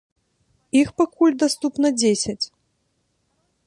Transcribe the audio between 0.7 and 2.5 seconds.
Іх пакуль даступна дзесяць.